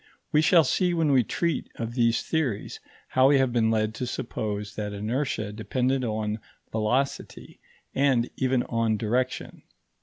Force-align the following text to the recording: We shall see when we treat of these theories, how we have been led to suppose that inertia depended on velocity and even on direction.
We 0.31 0.41
shall 0.41 0.63
see 0.63 0.95
when 0.95 1.11
we 1.11 1.23
treat 1.23 1.69
of 1.75 1.93
these 1.93 2.23
theories, 2.23 2.79
how 3.09 3.27
we 3.27 3.37
have 3.37 3.53
been 3.53 3.69
led 3.69 3.93
to 3.93 4.07
suppose 4.07 4.73
that 4.73 4.93
inertia 4.93 5.53
depended 5.53 6.03
on 6.03 6.39
velocity 6.71 7.59
and 7.93 8.27
even 8.35 8.63
on 8.63 8.97
direction. 8.97 9.61